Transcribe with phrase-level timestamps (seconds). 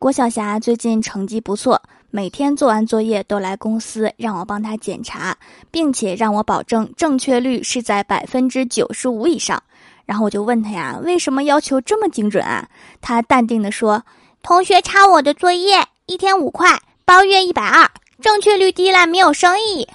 [0.00, 1.78] 郭晓霞最近成绩不错，
[2.10, 5.36] 每天做完作业都来公司让我帮她检查，
[5.70, 9.62] 并且让我保证正确率是在百分之九十五以上。
[10.06, 12.66] 然后我就问他呀，为什么要求这么精准啊？
[13.02, 14.02] 他淡定地说
[14.42, 17.86] ：“同学抄我的作业，一天五块，包月一百二，
[18.22, 19.86] 正确率低了没有生意。”